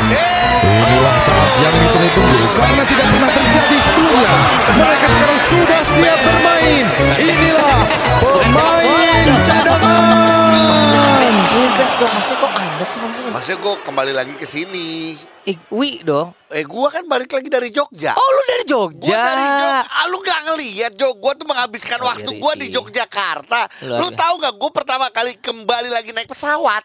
[0.00, 4.32] Inilah saat yang ditunggu-tunggu karena tidak pernah terjadi sebelumnya.
[4.72, 6.84] Mereka sekarang sudah siap bermain.
[7.18, 7.78] Inilah
[8.18, 9.98] pemain cadangan.
[12.00, 12.52] Dong, maksudnya kok
[12.90, 13.30] sih maksudnya?
[13.30, 15.14] Maksudnya gue kembali lagi ke sini.
[15.44, 16.32] Eh, wi dong.
[16.48, 18.12] Eh gue kan balik lagi dari Jogja.
[18.12, 19.16] Oh, lu dari Gue Jogja.
[19.16, 19.80] dari Jogja.
[19.86, 21.16] Ah, lu gak ngeliat Jog?
[21.16, 22.58] Gue tuh menghabiskan Oh, waktu iya gue sih.
[22.58, 23.60] di Yogyakarta.
[23.86, 24.16] Lu biasa.
[24.16, 24.54] tahu gak?
[24.56, 26.82] Gue pertama kali kembali lagi naik pesawat.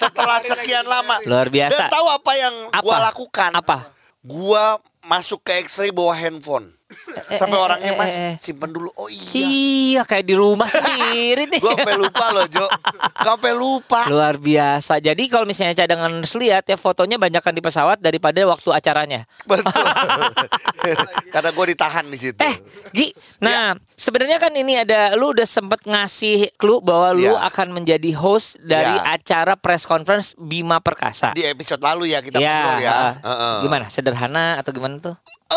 [0.00, 1.18] Setelah sekian lama.
[1.26, 1.74] Luar biasa.
[1.74, 2.84] Dan tahu apa yang Apa?
[2.84, 3.50] gue lakukan?
[3.56, 3.78] Apa?
[4.22, 4.64] Gue
[5.02, 6.77] masuk ke X-ray bawa handphone.
[7.40, 8.88] Sampai eh, orangnya eh, mas eh, simpen dulu.
[8.94, 9.30] Oh iya.
[9.34, 11.60] Iya, kayak di rumah sendiri nih.
[11.60, 12.66] Gue sampai lupa loh Jo.
[12.68, 14.00] Gue sampai lupa.
[14.06, 14.98] Luar biasa.
[14.98, 19.26] Jadi kalau misalnya cadangan lihat ya fotonya banyakkan di pesawat daripada waktu acaranya.
[19.44, 19.72] Betul.
[21.34, 22.38] Karena gue ditahan di situ.
[22.38, 22.54] Eh,
[22.90, 23.10] Gi.
[23.40, 27.44] Nah, sebenarnya kan ini ada lu udah sempet ngasih clue bahwa lu Iya.
[27.44, 29.14] akan menjadi host dari Iya.
[29.14, 31.34] acara press conference Bima Perkasa.
[31.34, 32.90] Di episode lalu ya kita Ya, ngobrol ya.
[32.92, 33.12] heeh.
[33.20, 33.56] Heeh.
[33.66, 33.84] Gimana?
[33.88, 35.14] Sederhana atau gimana tuh?
[35.50, 35.56] Eh,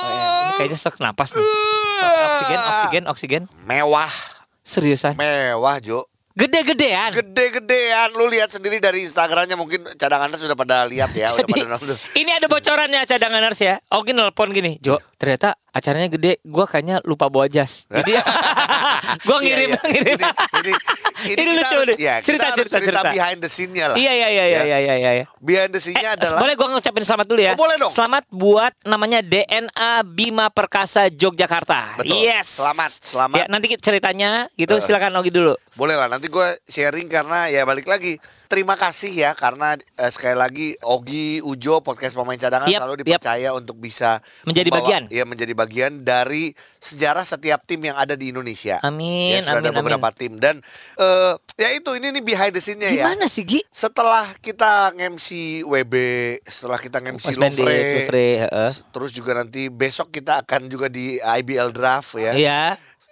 [0.00, 0.28] Oh, ya.
[0.40, 1.40] Ini kayaknya sesak napas nih.
[2.20, 3.42] Oksigen, oksigen, oksigen.
[3.64, 4.12] Mewah,
[4.60, 5.16] Seriusan?
[5.16, 6.04] mewah Jo.
[6.30, 7.10] Gede-gedean.
[7.10, 8.14] Gede-gedean.
[8.14, 11.96] Lu lihat sendiri dari Instagramnya mungkin cadangannya sudah pada lihat ya, udah Jadi, pada nonton.
[12.16, 13.76] ini ada bocorannya cadanganers ya.
[13.90, 16.38] Oki nelpon gini, Jo, ternyata acaranya gede.
[16.46, 17.84] Gua kayaknya lupa bawa jas.
[17.90, 18.14] Jadi
[19.26, 19.88] gua ngirim, Iya, iya.
[19.88, 20.18] ngirim.
[20.50, 20.72] Ini, ini,
[21.26, 21.98] ini, Ini lucu harus-.
[21.98, 23.10] Ya, Cerita, harus cerita, cerita.
[23.10, 23.96] behind the scene-nya lah.
[23.96, 24.78] Iya, iya, iya, iya, Ya.
[24.78, 25.24] iya, iya, iya.
[25.36, 27.52] Behind the scene-nya Eh, adalah boleh gua ngucapin selamat dulu ya?
[27.52, 27.92] Oh, boleh dong.
[27.92, 32.00] Selamat buat namanya DNA Bima Perkasa Yogyakarta.
[32.00, 32.16] Betul.
[32.18, 32.56] Yes.
[32.56, 33.36] Selamat, selamat.
[33.36, 35.54] Ya, nanti ceritanya gitu silakan Ogi dulu.
[35.72, 40.34] Boleh lah nanti gue sharing karena ya balik lagi terima kasih ya karena eh, sekali
[40.34, 45.02] lagi Ogi Ujo podcast pemain cadangan Yap, selalu dipercaya untuk bisa Menjadi bagian.
[45.06, 48.82] ya menjadi bagian dari sejarah setiap tim yang ada di Indonesia.
[48.82, 50.58] Amin, Ya, sudah ada amin, beberapa tim dan
[50.96, 53.06] eh, ya itu ini nih behind the scene-nya ya.
[53.06, 53.62] Gimana sih Gi?
[53.70, 55.28] Setelah kita nge-MC
[55.62, 55.94] WB,
[56.42, 58.68] setelah kita nge-MC Mas Bandit, heeh.
[58.68, 62.62] s- terus juga nanti besok kita akan juga di IBL draft ya Iya.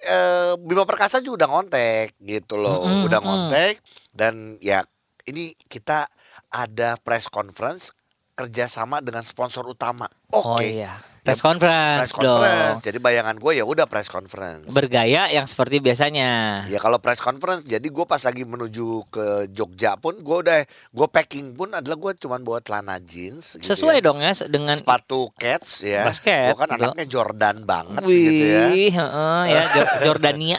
[0.06, 3.26] Eh, Bima Perkasa juga udah ngontek gitu loh, Mm-mm, udah mm-mm.
[3.26, 3.74] ngontek
[4.14, 4.86] dan ya
[5.26, 6.06] ini kita
[6.48, 7.92] ada press conference
[8.38, 10.06] kerjasama dengan sponsor utama.
[10.30, 10.94] Oh Oke, iya.
[11.28, 12.72] Press conference, press conference.
[12.74, 12.76] dong.
[12.82, 14.64] Jadi bayangan gue ya udah press conference.
[14.66, 16.64] Bergaya yang seperti biasanya.
[16.64, 21.06] Ya kalau press conference, jadi gue pas lagi menuju ke Jogja pun gue udah gue
[21.06, 23.54] packing pun adalah gue cuman bawa celana jeans.
[23.54, 24.02] gitu Sesuai ya.
[24.02, 26.02] dong ya dengan Sepatu cats ya.
[26.02, 26.80] Basket, Gue kan betul.
[26.88, 28.66] anaknya Jordan banget Wih, gitu ya.
[28.94, 30.58] heeh, ya Jo- Jordania.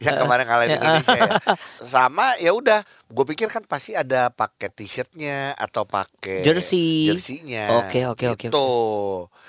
[0.00, 0.76] yang kemarin kalah di Ya.
[0.76, 1.30] Indonesia ya.
[1.78, 2.82] Sama ya udah,
[3.14, 7.06] gue pikir kan pasti ada pakai t-shirtnya atau pakai Jersey.
[7.14, 7.86] jersinya.
[7.86, 8.70] Oke, oke, oke, Gitu.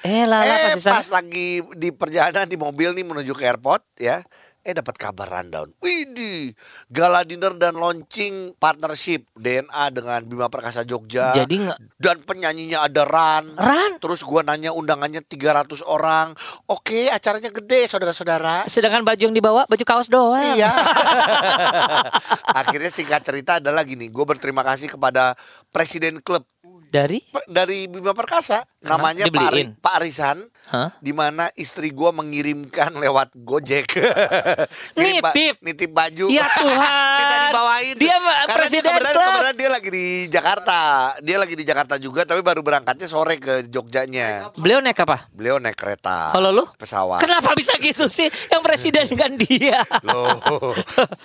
[0.05, 4.21] Eh lala eh pas pas lagi di perjalanan di mobil nih menuju ke airport ya.
[4.65, 5.69] Eh dapat kabar rundown.
[5.77, 6.49] Widih,
[6.89, 11.37] gala dinner dan launching partnership DNA dengan Bima Perkasa Jogja.
[11.37, 13.53] Jadi nggak dan penyanyinya ada Ran.
[13.61, 14.01] Ran.
[14.01, 16.33] Terus gua nanya undangannya 300 orang.
[16.65, 18.65] Oke, acaranya gede saudara-saudara.
[18.65, 20.57] Sedangkan baju yang dibawa baju kaos doang.
[20.57, 20.73] Iya.
[22.65, 25.37] Akhirnya singkat cerita adalah gini, gue berterima kasih kepada
[25.69, 26.41] presiden klub
[26.95, 28.88] Dari dari Bima Perkasa, Kenapa?
[28.89, 29.69] namanya Pak, Ari- Dibeliin?
[29.75, 30.95] Pak Arisan, Hah?
[30.97, 34.00] di mana istri gue mengirimkan lewat Gojek.
[34.95, 35.59] Nitip.
[35.59, 36.25] nitip baju.
[36.28, 36.91] Ya Tuhan.
[37.19, 37.95] Minta dibawain.
[37.97, 39.25] Dia Karena presiden dia kebetulan, klub.
[39.25, 40.79] kebetulan dia lagi di Jakarta.
[41.19, 44.56] Dia lagi di Jakarta juga, tapi baru berangkatnya sore ke Jogjanya.
[44.56, 45.27] beliau naik apa?
[45.29, 46.31] Beliau naik kereta.
[46.31, 46.63] Kalau lu?
[46.75, 47.19] Pesawat.
[47.19, 48.31] Kenapa bisa gitu sih?
[48.47, 49.83] Yang presiden kan dia.
[50.07, 50.39] Loh,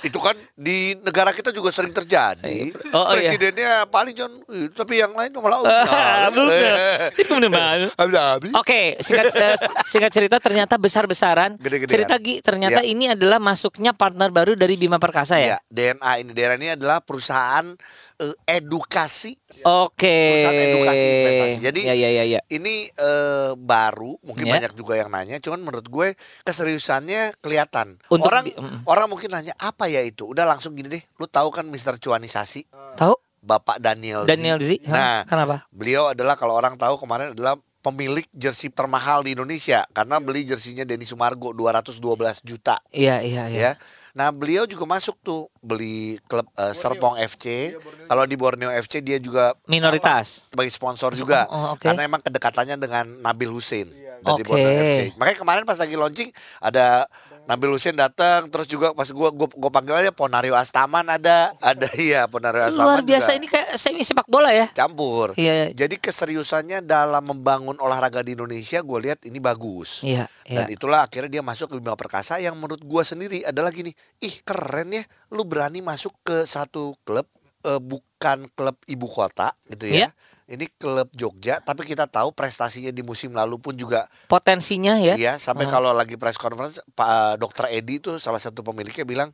[0.02, 2.75] itu kan di negara kita juga sering terjadi.
[2.91, 3.31] Oh, oh, iya.
[3.31, 6.28] Presidennya paling John, "Ih, tapi yang lain malah Ah.
[7.21, 7.91] Itu bener.
[7.94, 8.53] Habis-habis.
[8.56, 11.56] Oke, singkat eh, singkat cerita ternyata besar-besaran.
[11.88, 12.91] Cerita Gi, ternyata Ya.
[12.93, 15.59] ini adalah masuknya partner baru dari Bima Perkasa Ya, ya.
[15.69, 17.75] DNA ini DNA ini adalah perusahaan
[18.20, 19.32] eh, edukasi.
[19.65, 20.19] Oke.
[20.44, 21.56] Perusahaan edukasi investasi.
[21.65, 22.41] Jadi ya ya ya ya.
[22.53, 24.53] ini eh, baru, mungkin Ya.
[24.60, 25.41] banyak juga yang nanya.
[25.41, 27.97] Cuman menurut gue keseriusannya kelihatan.
[28.12, 28.84] Untuk orang mm.
[28.84, 30.28] orang mungkin nanya apa ya itu?
[30.28, 31.03] Udah langsung gini deh.
[31.16, 32.69] Lu tahu kan Mister Cuanisasi,
[33.00, 33.15] Tahu?
[33.40, 34.25] Bapak Daniel.
[34.25, 34.81] Daniel Z.
[34.84, 34.92] Hah?
[34.92, 35.56] Nah, kenapa?
[35.69, 40.84] Beliau adalah kalau orang tahu kemarin adalah pemilik jersey termahal di Indonesia karena beli jersinya
[40.84, 41.96] Denny Sumargo 212
[42.44, 43.58] juta Iya iya iya.
[43.58, 43.72] ya.
[44.10, 47.72] Nah, beliau juga masuk tuh beli klub eh, Serpong FC.
[48.04, 50.44] Kalau di Borneo FC dia juga Minoritas.
[50.50, 51.86] sebagai sponsor juga Oh, oh, oke.
[51.86, 53.88] karena emang kedekatannya dengan Nabil Hussein
[54.20, 54.44] dari Oke.
[54.44, 55.00] Borneo FC.
[55.16, 56.28] Makanya kemarin pas lagi launching
[56.60, 57.08] ada
[57.50, 61.91] Nabil Hussein datang terus juga pas gua gua, gua panggil aja Ponario Astaman ada ada
[61.99, 63.38] iya Ponario Astaman Luar biasa juga.
[63.43, 64.70] ini kayak semi sepak bola ya.
[64.70, 65.35] campur.
[65.35, 65.75] Iya.
[65.75, 70.06] Jadi keseriusannya dalam membangun olahraga di Indonesia gue lihat ini bagus.
[70.06, 70.62] Iya, iya.
[70.62, 73.91] Dan itulah akhirnya dia masuk ke Bima Perkasa yang menurut gue sendiri adalah gini,
[74.23, 75.03] ih keren ya,
[75.35, 77.26] lu berani masuk ke satu klub
[77.67, 80.06] eh, bukan klub ibu kota gitu ya.
[80.06, 80.08] Iya.
[80.50, 85.14] Ini klub Jogja, tapi kita tahu prestasinya di musim lalu pun juga Potensinya ya.
[85.14, 85.73] Iya, sampai Hmm.
[85.73, 89.31] kalau lagi press conference Pak Dokter Edi itu salah satu pemiliknya bilang,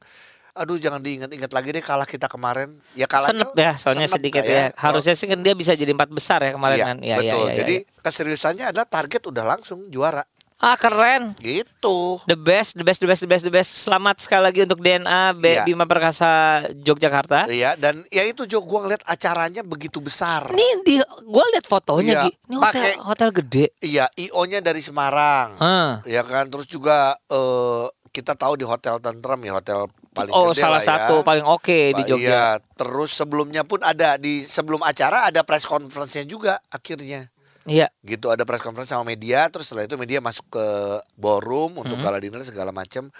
[0.53, 2.77] aduh jangan diingat-ingat lagi deh kalah kita kemarin.
[2.93, 4.77] Ya kalah Senep ya, soalnya sedikit ya.
[4.77, 6.97] Harusnya sih kan dia bisa jadi empat besar ya kemarin Iya, kan.
[7.01, 7.25] Iya, betul.
[7.25, 8.01] iya, iya, Jadi iya.
[8.05, 10.21] keseriusannya adalah target udah langsung juara.
[10.59, 11.37] Ah keren.
[11.37, 12.17] Gitu.
[12.25, 13.71] The best, the best, the best, the best, the best.
[13.79, 15.63] Selamat sekali lagi untuk DNA B- Iya.
[15.63, 17.47] Bima Perkasa Yogyakarta.
[17.47, 20.49] Iya, dan ya itu Jo gua ngeliat acaranya begitu besar.
[20.49, 22.31] Ini di gua lihat fotonya Iya, Gi.
[22.43, 23.65] Ini hotel pakai- hotel gede.
[23.79, 25.57] Iya, IO-nya dari Semarang.
[25.57, 26.01] Hah.
[26.03, 30.65] Ya kan, terus juga eh, kita tahu di Hotel Tentrem ya hotel paling Oh, gede
[30.65, 30.89] salah lah ya.
[30.89, 32.25] satu paling oke di Pak, Jogja.
[32.25, 37.29] Iya, terus sebelumnya pun ada di sebelum acara ada press conference-nya juga akhirnya.
[37.67, 37.91] Iya.
[38.01, 40.67] Gitu ada press conference sama media, terus setelah itu media masuk ke
[41.15, 42.05] ballroom untuk Mhm.
[42.05, 43.11] gala dinner segala macam.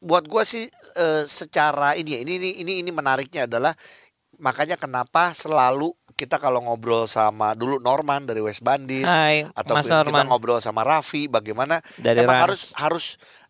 [0.00, 0.66] Buat gua sih
[0.96, 3.70] eh, secara ini ya, ini ini ini ini menariknya adalah
[4.36, 9.86] makanya kenapa selalu kita kalau ngobrol sama dulu Norman dari West Bandit Hai, atau Mas
[9.86, 10.26] kita Norman.
[10.26, 12.42] ngobrol sama Raffi bagaimana Dari emang Rans.
[12.44, 13.04] harus harus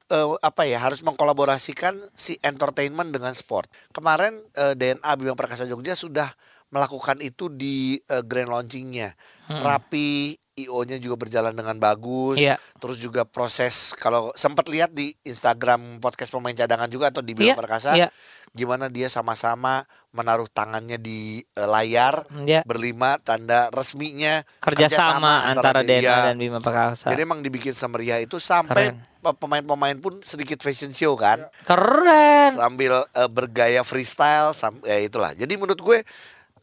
[0.08, 3.64] eh, apa ya harus mengkolaborasikan si entertainment dengan sport.
[3.90, 6.28] Kemarin eh, DNA Bima Perkasa Jogja sudah
[6.72, 9.12] melakukan itu di eh, grand launchingnya.
[9.46, 12.36] Rapi, IO-nya juga berjalan dengan bagus.
[12.36, 12.56] Iya.
[12.76, 17.46] Terus juga proses kalau sempat lihat di Instagram podcast pemain cadangan juga atau di Bima
[17.46, 18.08] Iya, Perkasa, iya.
[18.50, 22.64] gimana dia sama-sama menaruh tangannya di eh, layar Iya.
[22.64, 26.00] berlima tanda resminya Kerjasama antara dia.
[26.00, 27.08] DNA dan Bima Perkasa.
[27.08, 29.04] Jadi emang dibikin semeriah itu sampai Keren.
[29.22, 32.56] pe- pemain-pemain pun sedikit fashion show kan, Keren.
[32.56, 35.32] sambil eh, bergaya freestyle, sam ya itulah.
[35.32, 35.98] Jadi menurut gue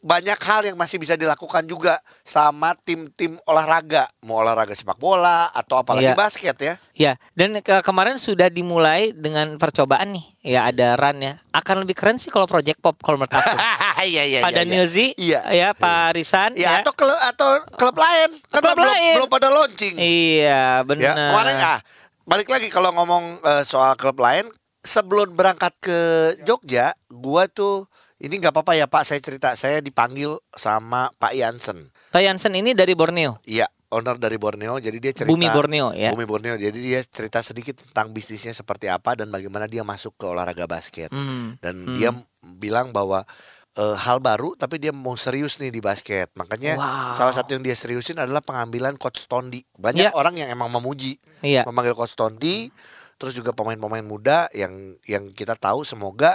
[0.00, 5.76] banyak hal yang masih bisa dilakukan juga sama tim-tim olahraga, mau olahraga sepak bola atau
[5.76, 6.16] apalagi Iya.
[6.16, 6.74] basket ya.
[6.92, 10.24] Ya, dan ke kemarin sudah dimulai dengan percobaan nih.
[10.42, 11.36] Ya ada run ya.
[11.50, 13.44] Akan lebih keren sih kalau Project Pop kalau menurut aku.
[14.00, 14.70] Iya iya Pada iya.
[14.70, 15.40] Nilzi, Iya.
[15.46, 16.80] ya Pak Risan, Ya, ya.
[16.80, 19.14] atau klub atau klub lain kan Klub belum, lain.
[19.20, 19.94] belum pada launching.
[19.94, 21.12] Iya, Ya, benar.
[21.30, 21.78] kemarin ah,
[22.24, 24.48] balik lagi kalau ngomong eh, soal klub lain,
[24.80, 25.98] sebelum berangkat ke
[26.40, 27.84] Jogja, gua tuh
[28.20, 31.88] ini nggak apa-apa ya Pak, saya cerita, saya dipanggil sama Pak Jansen.
[32.10, 33.40] Pak Jansen ini dari Borneo.
[33.42, 34.76] Iya, owner dari Borneo.
[34.76, 36.12] Jadi dia cerita Bumi Borneo ya.
[36.12, 36.54] Bumi Borneo.
[36.54, 41.08] Jadi dia cerita sedikit tentang bisnisnya seperti apa dan bagaimana dia masuk ke olahraga basket.
[41.08, 41.56] Hmm.
[41.58, 42.20] Dan dia m-
[42.56, 43.24] bilang bahwa
[43.70, 46.28] eh, hal baru tapi dia mau serius nih di basket.
[46.34, 47.14] Makanya Wow.
[47.14, 49.62] salah satu yang dia seriusin adalah pengambilan coach Tondi.
[49.72, 50.12] Banyak Iya.
[50.12, 51.62] orang yang emang memuji Iya.
[51.64, 52.66] memanggil coach Tondi,
[53.14, 54.74] terus juga pemain-pemain muda yang
[55.04, 56.34] yang kita tahu semoga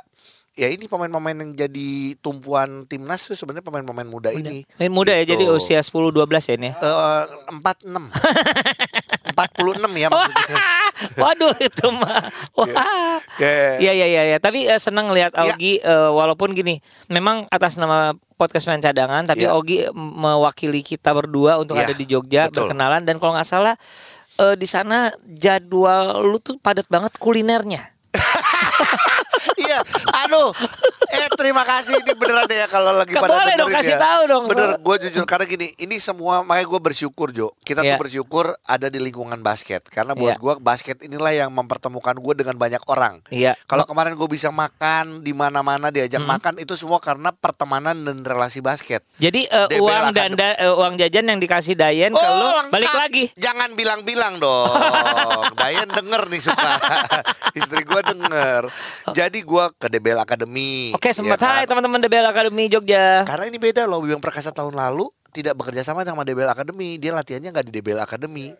[0.55, 4.63] ya ini pemain-pemain yang jadi tumpuan timnas tuh sebenarnya pemain-pemain muda, ini.
[4.75, 5.35] Main muda ya, Gitu.
[5.35, 6.71] jadi usia 10 12 ya ini.
[6.71, 6.75] ya?
[6.79, 8.07] Eh, empat enam,
[9.31, 10.55] empat puluh enam ya maksudnya.
[11.21, 12.23] Waduh itu mah.
[12.55, 13.19] Wah.
[13.35, 14.37] Ya, Iya iya iya ya.
[14.39, 15.51] Tapi eh, senang lihat Iya.
[15.51, 19.51] Augie eh, walaupun gini, memang atas nama podcast main cadangan, tapi Iya.
[19.51, 22.71] Augie mewakili kita berdua untuk Iya, ada di Jogja betul.
[22.71, 23.75] berkenalan dan kalau nggak salah
[24.35, 27.91] eh, di sana jadwal lu tuh padat banget kulinernya.
[30.25, 30.49] Iya, aduh,
[31.13, 33.99] eh terima kasih ini beneran ya kalau lagi pada boleh dong, dengerin kasih ya.
[34.01, 34.43] tahu dong.
[34.47, 37.53] Bener, gue jujur karena gini, ini semua makanya gue bersyukur Jo.
[37.59, 37.93] Kita Iya.
[37.93, 40.41] tuh bersyukur ada di lingkungan basket karena buat Iya.
[40.41, 43.21] gue basket inilah yang mempertemukan gue dengan banyak orang.
[43.29, 43.53] Iya.
[43.63, 46.31] Kalau kemarin gue bisa makan di mana-mana diajak Hmm.
[46.31, 49.05] makan itu semua karena pertemanan dan relasi basket.
[49.15, 52.71] Jadi DBL uang dan da- eh, uang jajan yang dikasih Dayen ke lu Oh, lengkap.
[52.71, 53.23] balik lagi.
[53.35, 54.73] Jangan bilang-bilang dong.
[55.61, 56.71] Dayan denger nih suka.
[57.59, 58.61] Istri gue denger.
[59.11, 60.91] Jadi gue ke DBL Academy.
[60.91, 61.53] Oke, sempat ya kan?
[61.53, 63.23] hai teman-teman DBL Academy Jogja.
[63.23, 66.95] Karena ini beda loh Bibang Perkasa tahun lalu tidak bekerja sama sama DBL Academy.
[66.95, 68.55] Dia latihannya nggak di DBL Academy.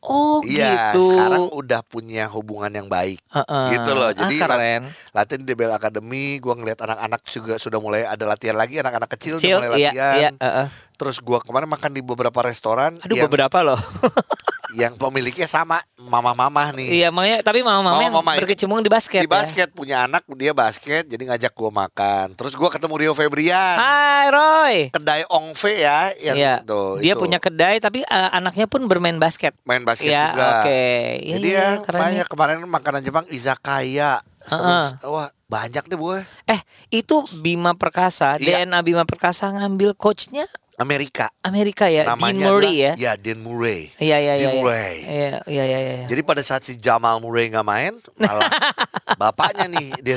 [0.00, 1.12] Oh Iya, gitu.
[1.12, 3.20] sekarang udah punya hubungan yang baik.
[3.28, 3.66] Heeh.
[3.70, 4.08] Gitu loh.
[4.08, 4.82] Ah, Jadi lat- keren.
[5.12, 9.36] latihan di DBL Academy, gua ngeliat anak-anak juga sudah mulai ada latihan lagi, anak-anak kecil,
[9.36, 10.16] Kecil, udah mulai iya, latihan.
[10.16, 10.66] iya, heeh.
[10.96, 13.76] Terus gua kemarin makan di beberapa restoran Aduh yang beberapa loh.
[14.72, 16.88] yang pemiliknya sama mama-mama nih.
[16.96, 19.20] iya, makanya tapi mama-mama yang ini berkecimpung di basket.
[19.20, 22.34] di basket punya anak dia basket jadi ngajak gua makan.
[22.34, 23.16] Terus gua ketemu Rio Ya.
[23.16, 23.76] Febrian.
[23.76, 24.76] Hai Roy.
[24.90, 26.54] Kedai Ongfe ya yang Iya.
[26.62, 27.20] tuh, Dia itu.
[27.20, 29.52] punya kedai tapi eh, anaknya pun bermain basket.
[29.62, 30.46] main basket Iya, juga.
[30.60, 30.84] oke.
[31.16, 34.22] Iya, Jadi iya, ya keren banyak kemarin makanan Jepang izakaya.
[34.42, 34.84] Heeh.
[34.96, 36.18] Terus, wah banyak deh gue.
[36.46, 36.60] Eh,
[36.90, 38.62] itu Bima Perkasa, Iya.
[38.62, 40.46] DNA Bima Perkasa ngambil coachnya
[40.80, 41.28] Amerika.
[41.44, 42.92] Amerika ya, Dean Namanya Murray ya.
[42.96, 43.80] adalah, ya Dan Murray.
[43.96, 44.34] Iya iya iya.
[44.40, 44.56] Dean iya.
[44.56, 44.96] Murray.
[45.04, 46.06] Iya iya iya iya.
[46.08, 48.48] Jadi pada saat si Jamal Murray nggak main, malah
[49.20, 50.16] bapaknya nih dia.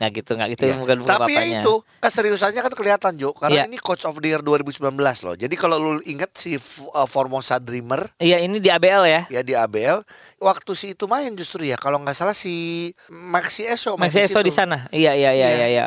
[0.00, 0.76] Nggak gitu, nggak gitu Iya.
[0.80, 1.60] bukan bukan Tapi ya bapaknya.
[1.60, 3.68] itu keseriusannya kan kelihatan Jo, karena Iya.
[3.68, 5.34] ini Coach of the Year 2019 loh.
[5.36, 9.22] Jadi kalau lu inget si uh, Formosa Dreamer Iya, ini di ABL ya.
[9.28, 10.00] ya di ABL,
[10.40, 14.48] waktu si itu main justru ya kalau nggak salah si Maxi Eso Maxi Eso di
[14.48, 14.88] sana.
[14.88, 15.48] Iya iya iya Iya.
[15.52, 15.86] iya iya.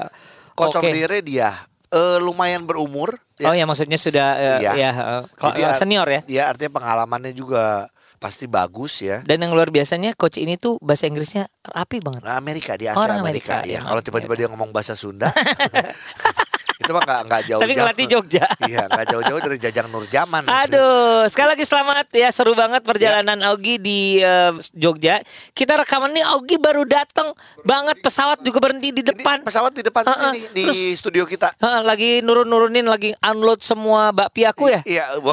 [0.54, 0.94] Coach of Oke.
[0.94, 1.50] the Year dia.
[1.96, 3.16] Eh, lumayan berumur.
[3.36, 3.48] ya.
[3.48, 4.72] Oh ya maksudnya sudah Iya.
[4.76, 4.92] ya
[5.32, 6.22] Jadi, ar- senior ya.
[6.28, 9.24] Ya artinya pengalamannya juga pasti bagus ya.
[9.24, 12.24] Dan yang luar biasanya coach ini tuh bahasa Inggrisnya rapi banget.
[12.24, 13.80] Nah, Amerika di Asia Orang Amerika, Amerika, ya.
[13.80, 15.30] ya, Kalau tiba-tiba dia ngomong bahasa Sunda,
[16.76, 17.62] itu mah nggak nggak jauh.
[17.64, 18.46] Tapi ngelatih Jogja.
[18.62, 20.44] Iya, nggak jauh-jauh dari Jajang Nurjaman.
[20.44, 25.24] Aduh, sekali lagi selamat ya seru banget perjalanan Augie di eh, Jogja.
[25.56, 27.32] Kita rekaman nih Augie baru datang
[27.64, 29.38] banget pesawat juga berhenti di Ini depan.
[29.42, 31.56] pesawat di depan Heeh, sini nih, di studio kita.
[31.56, 34.84] Heeh, lagi nurun-nurunin lagi unload semua bakpi aku ya.
[34.84, 35.06] Iya.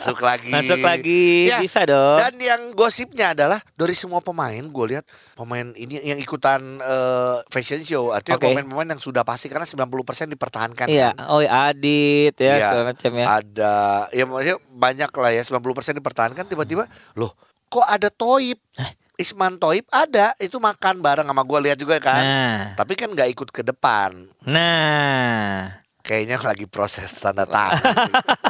[0.00, 0.48] masuk lagi.
[0.48, 2.16] Masuk lagi, Ya, bisa dong.
[2.16, 5.04] Dan yang gosipnya adalah dari semua pemain, gue lihat
[5.36, 8.48] pemain ini yang ikutan eh, fashion show, artinya Oke.
[8.48, 10.88] pemain-pemain yang sudah pasti karena 90% dipertahankan.
[10.88, 11.28] Iya, kan.
[11.28, 13.26] oh ya Adit ya Iya, segala macam ya.
[13.28, 13.76] Ada
[14.16, 16.88] ya maksudnya banyak lah ya 90% dipertahankan tiba-tiba
[17.20, 17.36] loh
[17.70, 18.58] kok ada Toib?
[18.80, 18.92] Eh.
[19.20, 22.24] Isman Toib ada itu makan bareng sama gue lihat juga kan.
[22.24, 24.32] Nah, Tapi kan nggak ikut ke depan.
[24.48, 25.76] nah.
[26.10, 27.78] Kayaknya lagi proses tanda tangan.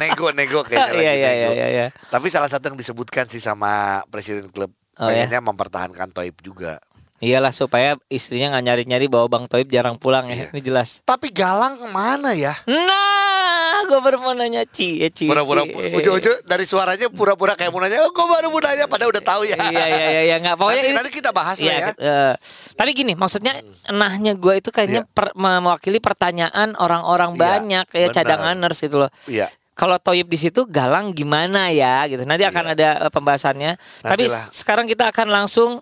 [0.01, 1.37] Nego-nego kayaknya lagi Iya iya nego.
[1.37, 1.87] iya iya iya.
[2.09, 5.23] Tapi salah satu yang disebutkan sih sama presiden klub Oh, ya?
[5.25, 6.81] pengennya mempertahankan Toib juga.
[7.21, 10.35] Iyalah supaya istrinya nggak nyari-nyari bahwa Bang Toib jarang pulang ya.
[10.35, 10.45] Iya.
[10.49, 10.89] Ini jelas.
[11.01, 12.57] Tapi Galang ke mana ya?
[12.65, 15.25] Nah, gue baru mau nanya Ci, ya Ci.
[15.25, 18.01] Pura-pura ujung-ujung dari suaranya pura-pura kayak mau nanya.
[18.01, 19.53] Oh, gue baru mau nanya, padahal udah tahu ya.
[19.53, 21.87] Iya iya iya iya nggak pokoknya nanti, ini- nanti kita bahas Iya, lah ya.
[21.93, 22.33] eh,
[22.73, 23.53] tapi gini, maksudnya
[23.85, 25.13] enahnya gue itu kayaknya Iya.
[25.13, 29.11] per- mewakili pertanyaan orang-orang Iya, banyak ya cadanganers gitu loh.
[29.25, 29.45] Iya.
[29.71, 32.25] Kalau Toyib di situ Galang gimana ya gitu.
[32.25, 32.73] Nanti akan Iya.
[32.75, 33.71] ada eh, pembahasannya.
[34.03, 34.43] Tapi Nantilah.
[34.51, 35.81] sekarang kita akan langsung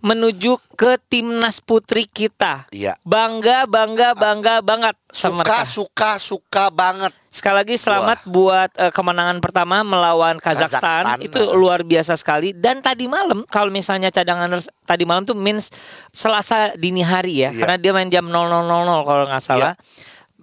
[0.00, 2.68] menuju ke timnas putri kita.
[2.72, 2.96] Iya.
[3.04, 5.64] Bangga, bangga, bangga banget sama Suka, mereka.
[5.68, 7.12] suka, suka banget.
[7.30, 11.04] Sekali lagi selamat buat eh, kemenangan pertama melawan Kazakhstan.
[11.06, 11.22] Kazakhstan.
[11.22, 12.56] Itu luar biasa sekali.
[12.56, 15.70] Dan tadi malam kalau misalnya cadangan tadi malam tuh means
[16.10, 17.54] Selasa dini hari ya.
[17.54, 17.60] Iya.
[17.62, 19.74] Karena dia main jam 00.00 kalau nggak salah.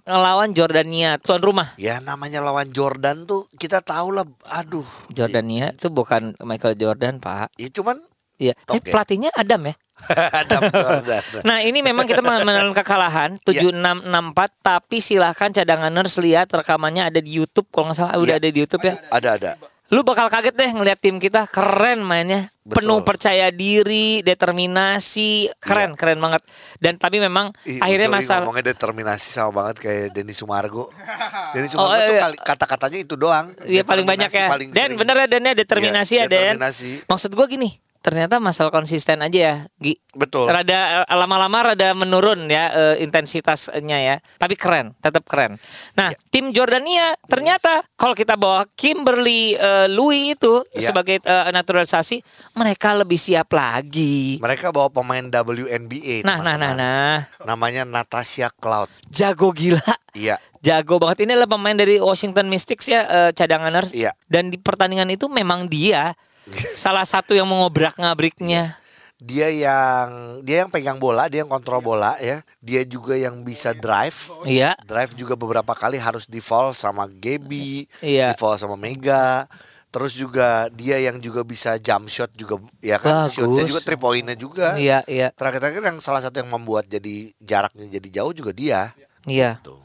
[0.08, 1.76] Ngelawan Jordania tuan rumah.
[1.76, 4.24] Ya namanya lawan Jordan tuh kita tahu lah.
[4.48, 4.86] Aduh.
[5.12, 7.52] Jordania itu bukan Michael Jordan, Pak.
[7.60, 8.00] Ya cuman
[8.38, 8.54] Iya.
[8.56, 8.90] Tapi Oke.
[8.90, 9.74] pelatihnya Adam ya.
[10.40, 10.60] Adam.
[11.48, 13.66] Nah ini memang kita mengenal kekalahan Iya.
[13.66, 14.30] 7664
[14.60, 18.40] tapi silahkan cadanganers lihat rekamannya ada di YouTube kalau nggak salah udah Iya.
[18.40, 18.94] ada di YouTube ya.
[19.08, 19.50] Ada ada.
[19.88, 22.52] Lu bakal kaget deh ngeliat tim kita keren mainnya.
[22.60, 22.84] Betul.
[22.84, 26.44] Penuh percaya diri, determinasi, keren keren banget.
[26.76, 30.92] Dan tapi memang Ih, akhirnya masalah ngomongnya determinasi sama banget kayak Denny Sumargo.
[31.56, 32.28] Denny Oh, Sumargo tuh iya.
[32.38, 33.48] kata-katanya itu doang.
[33.64, 34.46] Iya paling banyak ya.
[34.46, 34.98] Paling Dan sering.
[35.00, 36.36] bener ya Dan ya determinasi Iya, ya Dan.
[36.60, 36.90] determinasi.
[37.08, 39.94] Maksud gua gini, ternyata masalah konsisten aja ya, Gi.
[40.14, 40.48] Betul.
[40.48, 44.16] Rada eh, lama-lama rada menurun ya eh, intensitasnya ya.
[44.36, 45.58] Tapi keren, tetap keren.
[45.94, 46.18] Nah, Iya.
[46.30, 50.90] tim Jordania ternyata kalau kita bawa Kimberly eh, Louis itu Iya.
[50.90, 52.22] sebagai eh, naturalisasi,
[52.54, 54.38] mereka lebih siap lagi.
[54.38, 56.22] Mereka bawa pemain WNBA.
[56.22, 56.76] Nah, nah, nah, teman-teman.
[56.78, 57.16] nah.
[57.44, 58.88] Namanya Natasha Cloud.
[59.08, 59.82] Jago gila.
[60.16, 60.40] Iya.
[60.58, 63.94] Jago banget ini adalah pemain dari Washington Mystics ya eh, cadanganers.
[63.94, 64.16] Iya.
[64.26, 66.16] Dan di pertandingan itu memang dia
[66.54, 68.76] salah satu yang mengobrak-ngabriknya.
[69.18, 72.38] Dia yang dia yang pegang bola, dia yang kontrol bola ya.
[72.62, 74.30] Dia juga yang bisa drive.
[74.46, 74.78] Iya.
[74.86, 78.30] Drive juga beberapa kali harus di foul sama Gaby, Iya.
[78.30, 79.50] di foul sama Mega.
[79.90, 83.26] Terus juga dia yang juga bisa jump shot juga ya kan.
[83.26, 83.40] Bagus.
[83.42, 84.78] Shootnya juga three pointnya juga.
[84.78, 88.92] Iya, iya, Terakhir-terakhir yang salah satu yang membuat jadi jaraknya jadi jauh juga dia.
[89.26, 89.58] iya.
[89.64, 89.80] Tuh.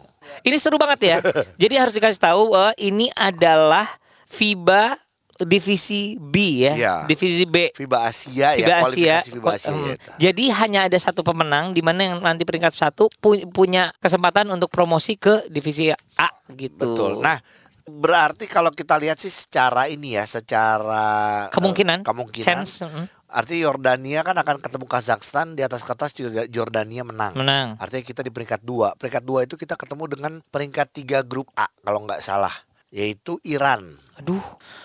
[0.45, 1.17] Ini seru banget ya.
[1.67, 3.83] Jadi harus dikasih tahu bahwa ini adalah
[4.23, 4.95] FIBA
[5.43, 6.95] divisi B ya, Iya.
[7.05, 7.69] divisi B.
[7.71, 8.81] FIBA Asia FIBA ya, Asia.
[8.81, 9.71] kualifikasi FIBA Asia.
[9.71, 9.85] Hmm.
[9.85, 9.95] ya.
[10.21, 14.67] Jadi hanya ada satu pemenang di mana yang nanti peringkat satu pu- punya kesempatan untuk
[14.67, 16.93] promosi ke divisi A gitu.
[16.93, 17.11] Betul.
[17.19, 17.37] Nah,
[17.83, 21.05] berarti kalau kita lihat sih secara ini ya, secara
[21.47, 26.45] eh, kemungkinan, kemungkinan chance mm, Artinya Yordania kan akan ketemu Kazakhstan di atas kertas juga
[26.45, 27.33] Jordania menang.
[27.33, 27.73] menang.
[27.75, 28.93] Artinya kita di peringkat dua.
[28.93, 32.53] Peringkat dua itu kita ketemu dengan peringkat tiga grup A kalau nggak salah,
[32.93, 33.97] yaitu Iran.
[34.21, 34.37] Aduh,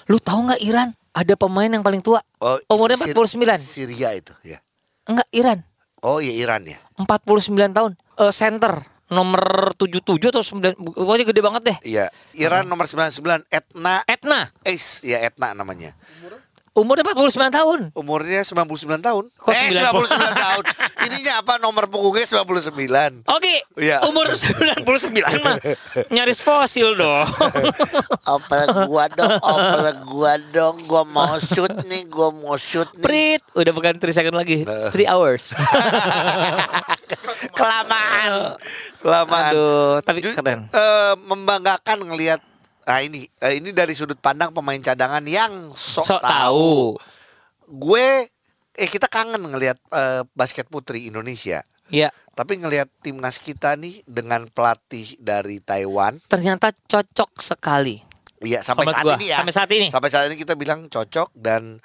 [0.08, 2.24] lu tahu nggak Iran ada pemain yang paling tua?
[2.40, 3.60] Oh, Umurnya itu 49.
[3.60, 4.56] Syria itu, ya.
[5.04, 5.58] Enggak, Iran.
[6.00, 6.78] Oh iya Iran ya.
[6.96, 7.92] 49 tahun.
[8.16, 11.76] Eh center nomor 77 atau 9 pokoknya gede banget deh.
[11.84, 15.96] Iya, Iran nomor 99 Etna Etna, Ace ya Etna namanya.
[16.20, 16.47] umurnya
[16.80, 17.78] 49 tahun.
[17.92, 19.24] Umurnya 99 tahun.
[19.32, 20.04] Kok eh 90?
[20.04, 20.62] 99 tahun.
[21.04, 23.24] Ininya apa nomor punggungnya 99.
[23.26, 23.96] Oke, Iya.
[24.04, 25.56] umur 99 mah
[26.08, 27.26] nyaris fosil dong.
[28.28, 33.00] Opel gua dong, opel gua dong, gua mau shoot nih, gua mau shoot nih.
[33.00, 35.52] Prit, udah bukan 3 second lagi, 3 hours.
[37.54, 38.30] Kelamaan.
[38.98, 39.50] Kelamaan.
[39.50, 40.66] Aduh, tapi Ju- keren.
[40.68, 42.40] eh, membanggakan ngelihat
[42.88, 46.24] Nah ini, eh, ini dari sudut pandang pemain cadangan yang sok, Sok tahu.
[46.24, 46.72] tahu.
[47.68, 48.24] Gue,
[48.72, 51.60] eh kita kangen ngelihat eh, basket putri Indonesia.
[51.88, 57.96] Ya, Tapi ngelihat timnas kita nih dengan pelatih dari Taiwan, Ternyata cocok sekali.
[58.40, 59.36] iya sampai Menurut saat gua, ini ya.
[59.40, 59.86] sampai saat ini.
[59.88, 61.80] Sampai saat ini kita bilang cocok dan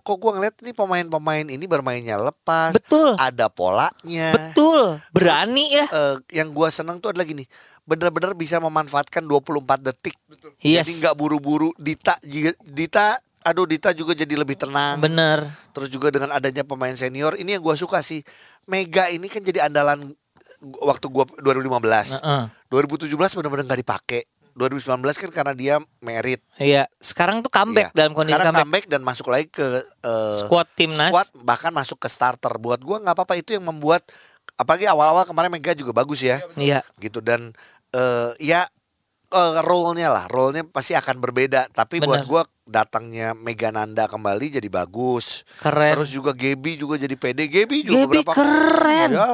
[0.00, 3.18] kok gua ngeliat nih pemain-pemain ini bermainnya lepas, Betul.
[3.18, 4.30] ada polanya.
[4.32, 5.02] Betul.
[5.10, 5.86] Berani ya.
[5.90, 7.42] Eh, yang gua senang tuh adalah gini,
[7.90, 10.14] benar-benar bisa memanfaatkan 24 detik.
[10.62, 10.86] Yes.
[10.86, 11.74] Jadi nggak buru-buru.
[11.74, 12.14] Dita,
[12.62, 15.02] Dita, aduh Dita juga jadi lebih tenang.
[15.02, 15.42] Bener.
[15.74, 18.22] Terus juga dengan adanya pemain senior, ini yang gua suka sih.
[18.64, 20.14] Mega ini kan jadi andalan
[20.80, 22.14] waktu gua 2015.
[22.14, 22.42] Heeh.
[22.70, 24.22] 2017 benar-benar nggak dipakai.
[24.52, 26.42] 2019 kan karena dia merit.
[26.56, 26.86] Iya.
[26.98, 27.96] Sekarang tuh comeback Iya.
[27.96, 28.66] dalam kondisi Sekarang comeback.
[28.66, 29.66] comeback dan masuk lagi ke
[30.04, 31.10] eh, Squad timnas.
[31.10, 32.54] squad bahkan masuk ke starter.
[32.56, 34.06] Buat gua nggak apa-apa itu yang membuat
[34.54, 36.42] apalagi awal-awal kemarin Mega juga bagus ya.
[36.54, 36.82] Iya.
[36.98, 37.54] Gitu dan
[37.90, 38.66] eh, ya
[39.30, 41.70] eh, role-nya lah, role-nya pasti akan berbeda.
[41.70, 42.30] Tapi buat Benar.
[42.30, 45.42] gua datangnya Mega Nanda kembali jadi bagus.
[45.58, 45.94] Keren.
[45.94, 47.46] Terus juga Gebi juga jadi PD.
[47.46, 49.10] Gebi juga Gaby beberapa keren.
[49.10, 49.30] Ya.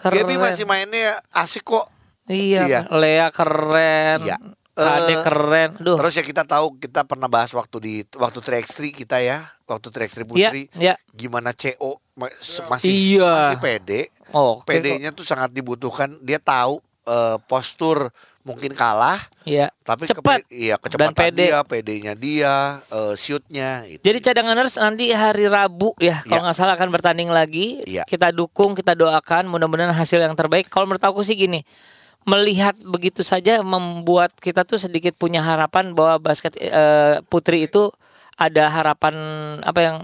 [0.00, 0.14] Keren.
[0.14, 1.88] Gebi masih mainnya asik kok.
[2.26, 2.62] Iya.
[2.66, 2.80] Iya.
[2.90, 4.20] Lea keren.
[4.24, 4.36] Iya.
[4.76, 5.70] Kade Eh, keren.
[5.80, 5.96] Duh.
[5.96, 10.20] Terus ya kita tahu kita pernah bahas waktu di waktu 3x3 kita ya, waktu 3x3
[10.20, 10.24] Iya.
[10.28, 10.62] Putri.
[10.76, 10.94] Iya.
[11.08, 12.28] Gimana CO ma-
[12.68, 13.32] masih Iya.
[13.32, 14.00] masih pede.
[14.36, 14.68] Oh, kok.
[14.68, 16.20] PD-nya tuh sangat dibutuhkan.
[16.20, 18.10] Dia tahu eh, postur
[18.42, 19.74] mungkin kalah, Iya.
[19.82, 20.38] tapi Cepat.
[20.38, 21.50] kepe- iya Dan kecepatan pede.
[21.50, 24.02] dia, PD-nya dia, eh, shootnya gitu.
[24.04, 26.44] Jadi cadanganers nanti hari Rabu ya kalau Iya.
[26.46, 27.82] nggak salah akan bertanding lagi.
[27.82, 28.06] Iya.
[28.06, 30.66] Kita dukung, kita doakan mudah-mudahan hasil yang terbaik.
[30.66, 31.66] Kalau menurut aku sih gini,
[32.22, 37.90] melihat begitu saja membuat kita tuh sedikit punya harapan bahwa basket eh, putri itu
[38.34, 39.14] ada harapan
[39.58, 39.96] apa yang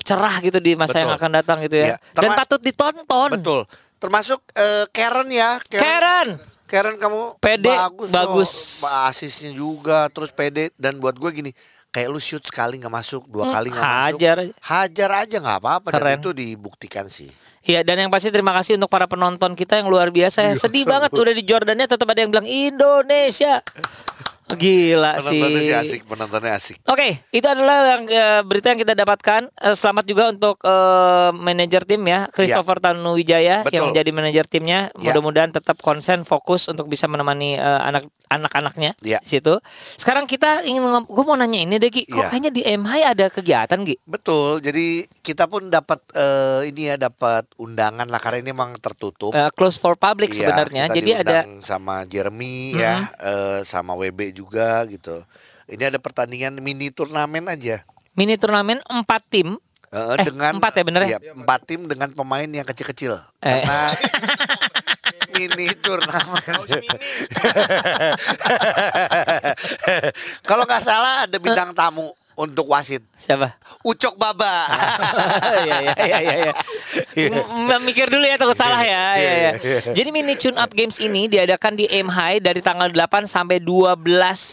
[0.00, 1.20] cerah gitu di masa yang Betul.
[1.22, 1.86] akan datang gitu ya.
[1.94, 1.96] Iya.
[2.16, 3.30] Dan patut ditonton.
[3.38, 3.62] Betul.
[4.00, 6.40] Termasuk eh, Karen ya, Karen.
[6.64, 8.52] Karen kamu Pede, bagus, bagus.
[8.80, 9.04] loh.
[9.04, 11.50] asisnya juga, terus pede dan buat gue gini,
[11.88, 14.52] kayak lu shoot sekali nggak masuk, dua Hmm, kali nggak masuk, hajar aja.
[14.64, 17.26] hajar aja nggak apa-apa dan itu dibuktikan sih.
[17.60, 20.54] Iya dan yang pasti terima kasih untuk para penonton kita yang luar biasa ya.
[20.54, 23.60] Sedih banget udah di Jordania tetap ada yang bilang Indonesia.
[24.52, 25.74] Gila Penontonnya sih sih.
[25.76, 26.76] asik, penontonnya asik.
[26.84, 29.50] Oke, itu adalah yang eh, berita yang kita dapatkan.
[29.50, 33.74] Eh, selamat juga untuk eh, manajer tim ya, Christopher Tanuwijaya Betul.
[33.74, 34.80] yang menjadi manajer timnya.
[34.94, 35.12] Ya.
[35.12, 39.18] Mudah-mudahan tetap konsen, fokus untuk bisa menemani eh, anak anak-anaknya Ya.
[39.18, 39.58] di situ.
[39.98, 42.30] Sekarang kita ingin gue mau nanya ini deh Gi, kok Ya.
[42.30, 43.98] kayaknya di MHI ada kegiatan Gi?
[44.06, 44.86] Betul, jadi
[45.20, 49.34] kita pun dapat eh, ini ya dapat undangan lah karena ini memang tertutup.
[49.34, 50.84] Eh, close for public Iya, sebenarnya.
[50.88, 54.39] Jadi ada sama Jeremy ya, eh, sama WB juga
[54.86, 55.24] gitu.
[55.66, 57.80] Ini ada pertandingan mini turnamen aja.
[58.12, 59.56] mini turnamen empat tim
[59.90, 61.18] Eh, Eh, dengan empat ya bener ya?
[61.18, 63.18] iya, empat tim dengan pemain yang kecil-kecil.
[63.42, 63.42] Eh.
[63.42, 63.78] Karena
[65.34, 66.38] mini turnamen.
[70.46, 73.02] Kalau nggak salah ada bintang tamu untuk wasit.
[73.16, 73.56] siapa?
[73.80, 74.68] Ucok Baba.
[75.60, 76.34] Iya iya iya iya.
[76.36, 76.52] iya.
[77.32, 79.16] M- Mikir dulu ya takut salah ya.
[79.16, 79.52] Iya iya.
[79.92, 84.04] Jadi mini tune up games ini diadakan di MHI dari tanggal 8 sampai 12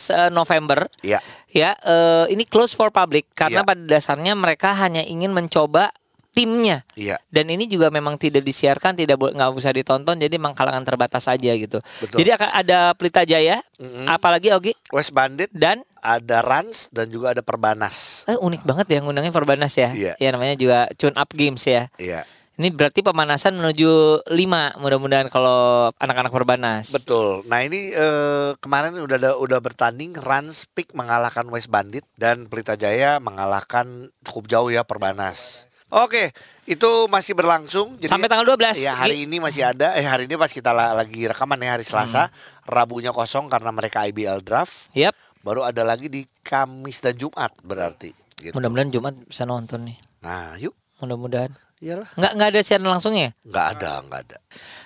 [0.10, 0.88] eh, November.
[1.04, 1.20] Iya.
[1.48, 3.68] Ya, eh, ini close for public karena Iya.
[3.68, 5.92] pada dasarnya mereka hanya ingin mencoba
[6.32, 6.86] timnya.
[6.94, 7.18] Iya.
[7.34, 11.50] Dan ini juga memang tidak disiarkan, tidak nggak usah ditonton, jadi memang kalangan terbatas saja
[11.58, 11.82] gitu.
[11.82, 12.22] Betul.
[12.22, 13.58] Jadi akan ada Pelita Jaya,
[14.06, 18.24] apalagi Ogi West Bandit dan ada Rans dan juga ada Perbanas.
[18.26, 19.92] eh, unik banget ya ngundangin Perbanas ya.
[19.92, 20.14] Iya.
[20.16, 21.92] Ya namanya juga tune up games ya.
[21.98, 22.24] Iya.
[22.58, 23.90] Ini berarti pemanasan menuju
[24.26, 24.34] 5
[24.76, 26.90] mudah-mudahan kalau anak-anak Perbanas.
[26.90, 27.46] Betul.
[27.46, 32.74] Nah ini eh, kemarin udah ada, udah bertanding Rans Peak mengalahkan West Bandit dan Pelita
[32.74, 33.86] Jaya mengalahkan
[34.24, 35.70] cukup jauh ya Perbanas.
[35.88, 37.96] Oke, itu masih berlangsung.
[37.96, 38.76] Jadi, Sampai tanggal 12.
[38.76, 39.96] Ya hari ini masih ada.
[39.96, 42.28] Eh hari ini pas kita la- lagi rekaman ya hari Selasa.
[42.68, 44.92] Rabunya kosong karena mereka IBL draft.
[44.92, 45.16] Yap.
[45.48, 48.12] Baru ada lagi di Kamis dan Jumat berarti.
[48.36, 48.52] Gitu.
[48.52, 49.96] Mudah-mudahan Jumat bisa nonton nih.
[50.20, 51.56] Nah yuk, Mudah-mudahan.
[51.80, 52.10] iyalah.
[52.20, 53.32] Nggak nggak ada siaran langsungnya.
[53.48, 54.38] Nggak ada, nggak ada.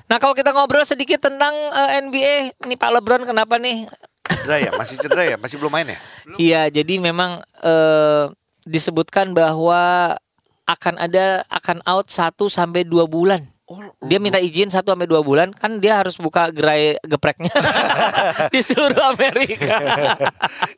[0.06, 3.89] Nah kalau kita ngobrol sedikit tentang eh, NBA, nih Pak LeBron kenapa nih?
[4.21, 6.00] Cedera ya, masih cedera ya, masih belum main ya.
[6.45, 8.26] Iya, jadi memang eh,
[8.62, 10.13] disebutkan bahwa
[10.69, 13.50] akan ada akan out 1 sampai 2 bulan.
[14.06, 17.52] Dia minta izin 1 sampai 2 bulan kan dia harus buka gerai gepreknya
[18.54, 19.78] di seluruh Amerika.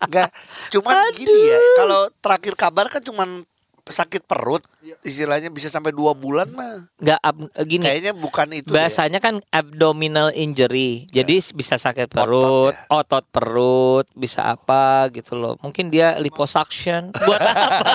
[0.04, 0.30] Enggak,
[0.74, 1.60] cuman gini ya.
[1.80, 3.48] Kalau terakhir kabar kan cuman
[3.84, 4.64] sakit perut,
[5.02, 6.88] istilahnya bisa sampai dua bulan mah.
[6.98, 7.84] Nggak ab- gini.
[7.84, 8.68] Kayaknya bukan itu.
[8.68, 8.76] deh.
[8.76, 11.04] Bahasanya kan abdominal injury.
[11.12, 12.88] Jadi bisa sakit Otot perut, ya.
[12.90, 15.60] otot perut, bisa apa gitu loh.
[15.60, 17.86] Mungkin dia liposuction buat apa?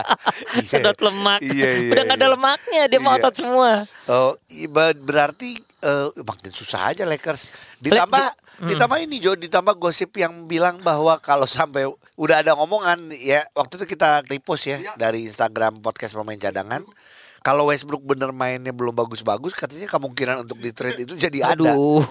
[0.64, 1.44] Sedot lemak.
[1.44, 2.34] Iya, iya, Udah nggak ada iya.
[2.34, 3.20] lemaknya, dia mau Iya.
[3.20, 3.70] otot semua.
[4.08, 4.32] Oh,
[4.98, 7.52] berarti eh, makin susah aja Lakers.
[7.78, 8.66] Ditambah Hmm.
[8.74, 11.86] ditambah ini Jo, ditambah gosip yang bilang bahwa kalau sampai
[12.18, 16.82] udah ada ngomongan ya waktu itu kita repost ya dari Instagram podcast pemain cadangan.
[17.40, 21.72] Kalau Westbrook bener mainnya belum bagus-bagus katanya kemungkinan untuk di trade itu jadi ada.
[21.72, 22.02] Aduh,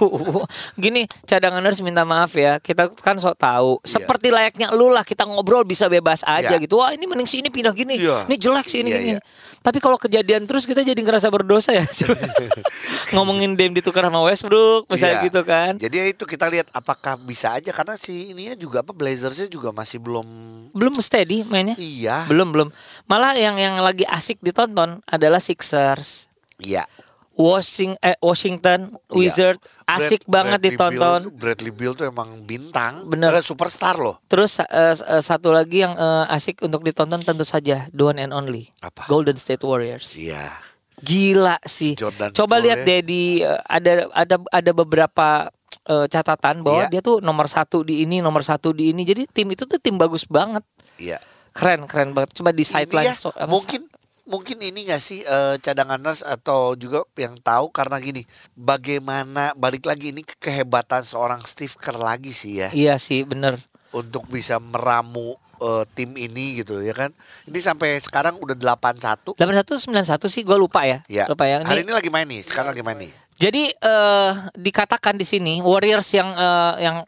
[0.79, 3.77] gini cadanganers minta maaf ya, kita kan sok tahu.
[3.81, 3.99] Iya.
[3.99, 6.59] Seperti layaknya lu lah kita ngobrol bisa bebas aja Iya.
[6.59, 6.77] gitu.
[6.77, 8.25] Wah ini mending sini pindah gini, Iya.
[8.25, 9.11] ini jelek sih ini Iya, gini.
[9.13, 9.19] iya.
[9.59, 11.83] Tapi kalau kejadian terus kita jadi ngerasa berdosa ya.
[13.15, 15.27] Ngomongin Dame ditukar sama Westbrook, misalnya Iya.
[15.27, 15.71] gitu kan.
[15.77, 19.71] Jadi ya itu kita lihat apakah bisa aja karena si ininya juga apa Blazersnya juga
[19.71, 20.27] masih belum
[20.71, 21.75] Belum steady mainnya.
[21.77, 22.27] iya.
[22.27, 22.69] Belum belum.
[23.05, 26.29] Malah yang yang lagi asik ditonton adalah Sixers.
[26.57, 26.85] Iya.
[27.33, 29.13] Washing, eh, Washington Iya.
[29.13, 31.19] Wizard asik Brad- banget Bradley ditonton.
[31.23, 33.29] Beal- Bradley Beal tuh emang bintang, Bener.
[33.31, 34.17] Eh, superstar loh.
[34.25, 38.31] Terus eh, eh, satu lagi yang eh, asik untuk ditonton tentu saja the one and
[38.31, 39.05] only Apa?
[39.05, 40.13] Golden State Warriors.
[40.13, 40.49] Iya.
[40.97, 41.93] Gila sih.
[41.93, 42.85] Jordan Coba lihat ya.
[42.89, 45.53] deh di eh, ada ada ada beberapa
[45.85, 46.89] eh, catatan bahwa Iya.
[46.89, 49.05] dia tuh nomor satu di ini, nomor satu di ini.
[49.05, 50.65] Jadi tim itu tuh tim bagus banget.
[50.97, 51.21] Iya.
[51.53, 52.33] Keren keren banget.
[52.35, 53.86] Coba di Ini sideline ya, so- mungkin
[54.27, 60.11] mungkin ini gak sih eh, cadanganers atau juga yang tahu karena gini bagaimana balik lagi
[60.11, 63.57] ini ke kehebatan seorang Steve Kerr lagi sih ya Iya sih bener.
[63.89, 67.09] untuk bisa meramu eh, tim ini gitu ya kan
[67.43, 69.95] ini sampai sekarang udah 8-1 8191
[70.27, 71.01] sih gue lupa ya.
[71.07, 71.63] ya Lupa ya.
[71.63, 75.61] Ini- hari ini lagi main nih sekarang lagi main nih Jadi eh dikatakan di sini
[75.61, 77.05] Warriors yang eh, yang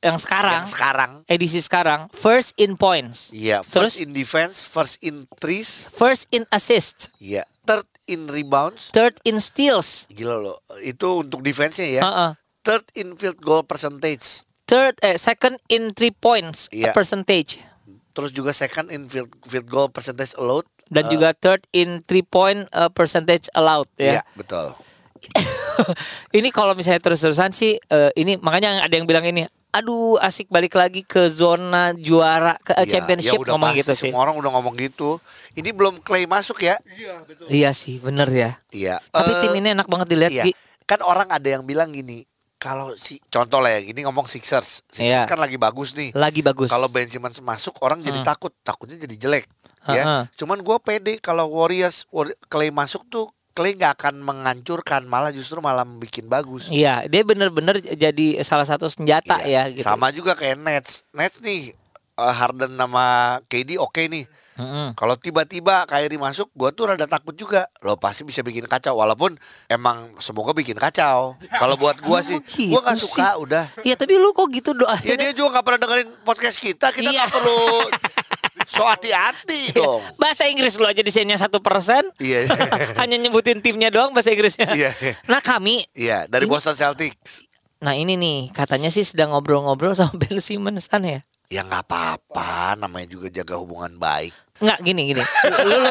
[0.00, 3.68] yang sekarang yang sekarang edisi sekarang first in points, Iya, Terus?
[3.68, 8.90] first in defense, first in threes, first in assist, iya, third in rebounds.
[8.90, 12.02] third in steals, Gila loh, itu untuk defense-nya ya.
[12.02, 14.46] uh-uh, Third in field goal percentage.
[14.64, 16.90] third eh second in three points Iya.
[16.92, 17.58] percentage
[18.12, 20.64] Terus juga second in field field goal percentage allowed.
[20.86, 24.20] dan Eh, juga third in three point eh, percentage allowed ya.
[24.20, 24.76] Iya, betul.
[26.32, 30.72] ini kalau misalnya terus-terusan sih eh, ini makanya ada yang bilang ini aduh asik balik
[30.72, 34.10] lagi ke zona juara ke eh, Iya, championship ya udah ngomong pasti, gitu sih.
[34.12, 35.16] Semua orang udah ngomong gitu.
[35.52, 36.76] Ini belum claim masuk ya.
[37.48, 38.50] Iya sih, bener ya.
[38.68, 39.00] Iya.
[39.02, 40.44] Tapi Eh, tim ini enak banget dilihat Iya.
[40.46, 40.52] Gi.
[40.84, 42.20] Kan orang ada yang bilang gini,
[42.54, 44.84] kalau si contoh lah ya, gini ngomong Sixers.
[44.86, 45.24] Sixers Iya.
[45.24, 46.12] kan lagi bagus nih.
[46.12, 46.68] Lagi bagus.
[46.68, 49.48] Kalau Ben Simmons masuk orang jadi takut, takutnya jadi jelek.
[49.82, 50.22] Ya, Heeh.
[50.36, 55.60] cuman gue pede kalau Warriors War- Clay masuk tuh Clay nggak akan menghancurkan, malah justru
[55.60, 56.68] malah bikin bagus.
[56.68, 59.68] Iya, dia bener-bener jadi salah satu senjata Iya.
[59.68, 59.84] ya gitu.
[59.84, 61.04] Sama juga kayak Nets.
[61.10, 61.76] Nets nih
[62.12, 63.04] eh, Harden sama
[63.46, 64.24] KD oke nih.
[64.52, 64.92] Mm-mm.
[64.92, 67.64] Kalau tiba-tiba Kyrie masuk, gue tuh rada takut juga.
[67.80, 69.32] Lo pasti bisa bikin kacau, walaupun
[69.66, 71.40] emang semoga bikin kacau.
[71.50, 73.08] Kalau buat gue sih, gitu gue nggak sih?
[73.08, 73.64] suka udah.
[73.80, 74.92] Iya, tapi lu kok gitu doa?
[75.00, 77.24] Ya dia juga nggak pernah dengerin podcast kita, kita Iya.
[77.24, 77.60] nggak perlu
[78.72, 80.00] so hati-hati dong.
[80.16, 82.08] Bahasa Inggris lu aja desainnya satu persen.
[82.16, 82.48] Iya.
[83.00, 84.72] Hanya nyebutin timnya doang bahasa Inggrisnya.
[84.72, 84.88] Iya.
[85.28, 87.44] Nah kami, Iya, dari Ini- Boston Celtics.
[87.76, 91.20] nah ini nih katanya sih sedang ngobrol-ngobrol sama Ben Simmons kan ya?
[91.46, 94.32] Ya nggak apa-apa, namanya juga jaga hubungan baik.
[94.56, 95.20] Nggak gini gini.
[95.60, 95.90] Lu, lu,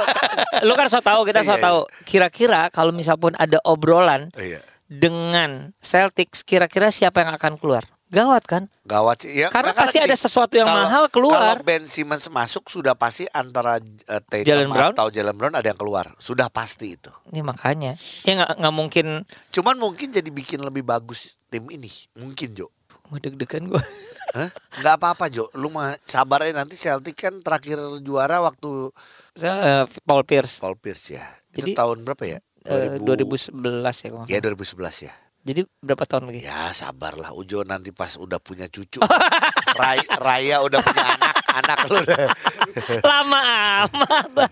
[0.64, 1.80] lu kan so tahu kita so Iya, tahu.
[2.02, 4.58] Kira-kira kalau misal pun ada obrolan Iya.
[4.88, 7.86] dengan Celtics, kira-kira siapa yang akan keluar?
[8.12, 8.64] Gawat kan?
[8.84, 9.32] Gawat sih.
[9.32, 11.56] Ya, Karena pasti gini, ada sesuatu yang kalau- mahal keluar.
[11.56, 14.92] Kalau Ben Simmons masuk sudah pasti antara uh, Tatum Jalen Brown?
[14.92, 16.12] atau Jalen Brown ada yang keluar.
[16.20, 17.08] Sudah pasti itu.
[17.32, 17.96] Ini makanya.
[18.28, 19.24] Ya nggak mungkin.
[19.50, 21.88] Cuman mungkin jadi bikin lebih bagus tim ini.
[22.20, 22.68] Mungkin Jo.
[23.08, 23.84] Mau deg-degan gue.
[24.80, 25.52] Nggak apa-apa Jo.
[25.56, 28.88] Lu mah sabar aja nanti Celtic kan terakhir juara waktu
[29.36, 30.60] Saya, eh, Paul Pierce.
[30.60, 31.26] Paul Pierce ya.
[31.52, 32.40] Jadi, itu tahun berapa ya?
[32.64, 33.52] Eh, 2011
[34.00, 34.56] ya kalau nggak Ya salah.
[34.56, 35.14] 2011 ya.
[35.42, 36.46] Jadi berapa tahun lagi?
[36.46, 39.02] Ya sabarlah Ujo nanti pas udah punya cucu.
[39.82, 42.28] Raya, Raya udah punya anak, anak lu udah.
[43.10, 43.40] Lama
[43.90, 44.30] amat.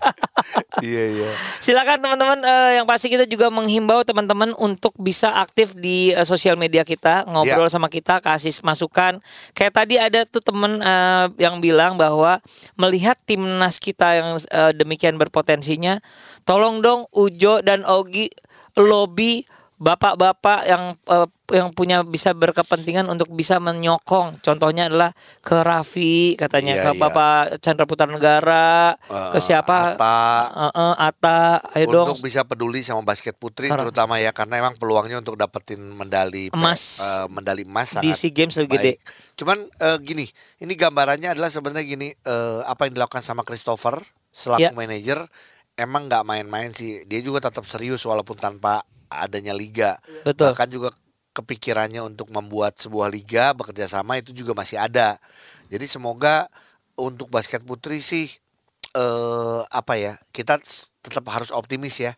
[0.79, 1.29] Iya iya.
[1.59, 6.55] Silakan teman-teman eh, yang pasti kita juga menghimbau teman-teman untuk bisa aktif di eh, sosial
[6.55, 7.73] media kita, ngobrol Ya.
[7.75, 9.19] sama kita, kasih masukan.
[9.51, 12.39] Kayak tadi ada tuh teman eh, yang bilang bahwa
[12.79, 15.99] melihat timnas kita yang eh, demikian berpotensinya,
[16.47, 18.31] tolong dong Ujo dan Ogi
[18.79, 19.43] lobby
[19.79, 24.37] bapak-bapak yang eh, yang punya bisa berkepentingan untuk bisa menyokong.
[24.37, 26.99] Contohnya adalah ke Raffi katanya Iya, ke iya.
[26.99, 29.95] Bapak Chandra Putra Negara, ke Eh, siapa?
[29.95, 30.19] Atta.
[30.45, 31.39] Eh, eh, Ata,
[31.73, 32.07] ayo dong.
[32.11, 36.51] Untuk bisa peduli sama basket putri Karena- terutama ya karena emang peluangnya untuk dapetin medali
[36.51, 36.99] Emas.
[36.99, 38.91] eh, medali emas Di SEA Games lebih gede.
[38.93, 38.99] baik.
[39.33, 40.25] Cuman eh, gini,
[40.59, 43.97] ini gambarannya adalah sebenarnya gini eh, apa yang dilakukan sama Christopher
[44.29, 44.69] selaku Ya.
[44.69, 45.25] manajer
[45.73, 47.07] emang nggak main-main sih.
[47.07, 49.97] Dia juga tetap serius walaupun tanpa adanya liga.
[50.23, 50.53] Betul.
[50.53, 50.89] Bahkan juga
[51.33, 55.17] kepikirannya untuk membuat sebuah liga bekerja sama itu juga masih ada.
[55.69, 56.49] Jadi semoga
[56.97, 58.29] untuk basket putri sih
[58.89, 60.57] eh apa ya kita
[61.05, 62.17] tetap harus optimis ya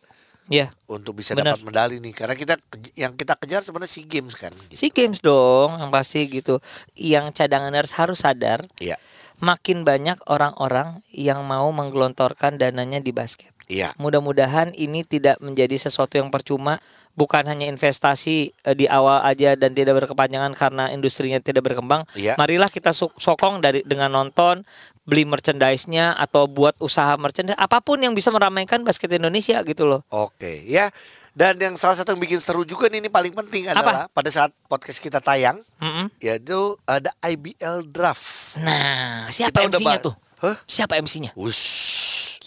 [0.51, 2.60] Ya, untuk bisa dapat medali nih karena kita
[2.99, 4.51] yang kita kejar sebenarnya SEA Games kan.
[4.73, 6.60] SEA Games dong, yang pasti gitu.
[6.91, 8.99] Yang cadanganers harus sadar, Iya.
[9.39, 13.56] makin banyak orang-orang yang mau menggelontorkan dananya di basket.
[13.71, 13.95] Iya.
[13.95, 16.84] Mudah-mudahan ini tidak menjadi sesuatu yang percuma,
[17.15, 22.03] bukan hanya investasi eh, di awal aja dan tidak berkepanjangan karena industrinya tidak berkembang.
[22.19, 22.36] Iya.
[22.36, 24.67] Marilah kita sokong dari dengan nonton,
[25.07, 30.03] beli merchandise-nya atau buat usaha merchandise apa pun yang bisa meramaikan basket Indonesia gitu loh.
[30.12, 30.91] Oke, ya.
[31.31, 34.51] Dan yang salah satu yang bikin seru juga nih ini paling penting adalah pada saat
[34.67, 36.12] podcast kita tayang, Mm-mm.
[36.19, 38.60] yaitu ada IBL draft.
[38.60, 40.12] Nah, siapa MC-nya tuh?
[40.43, 40.60] Hah?
[40.67, 41.31] Siapa MC-nya?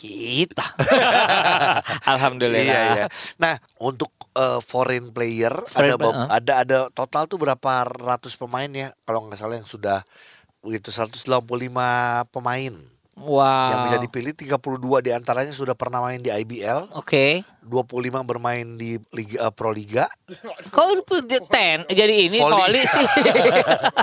[0.04, 0.66] Kita.
[2.12, 2.60] Alhamdulillah.
[2.60, 3.06] Iya, iya.
[3.40, 6.36] Nah, untuk eh, foreign player Foreign ada player, beb- ah.
[6.36, 8.92] ada ada total tuh berapa ratus pemain ya?
[9.08, 10.04] Kalau nggak salah yang sudah
[10.60, 11.24] begitu 185
[12.28, 12.74] pemain
[13.14, 13.70] Wow.
[13.70, 14.58] yang bisa dipilih 32
[14.98, 17.46] di antaranya sudah pernah main di IBL, Oke.
[17.62, 20.10] 25 bermain di Liga eh, Pro Liga
[20.74, 21.06] Kok
[21.46, 22.58] ten jadi ini Volley.
[22.58, 23.06] voli sih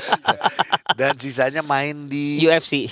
[1.00, 2.88] dan sisanya main di UFC.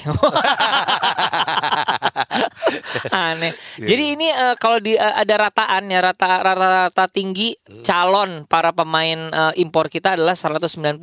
[3.13, 3.51] Aneh.
[3.75, 9.19] Jadi ini eh, kalau di eh, ada rataan ya rata rata-rata tinggi calon para pemain
[9.29, 10.99] eh, impor kita adalah 191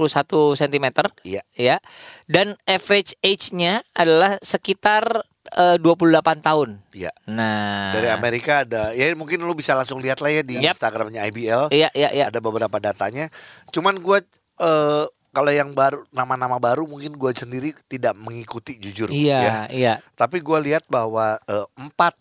[0.54, 0.86] cm.
[1.22, 1.42] Iya.
[1.52, 1.76] Ya.
[2.24, 6.82] Dan average age-nya adalah sekitar eh, 28 tahun.
[6.90, 7.92] ya Nah.
[7.92, 10.74] dari Amerika ada ya mungkin lu bisa langsung lihat lah ya di Yap.
[10.74, 12.24] Instagramnya IBL Iya, iya, iya.
[12.30, 13.28] ada beberapa datanya
[13.70, 14.24] cuman gue
[14.58, 15.04] eh,
[15.36, 19.94] kalau yang baru nama-nama baru mungkin gue sendiri tidak mengikuti jujur Iya, ya iya.
[20.14, 22.16] tapi gue lihat bahwa eh, empat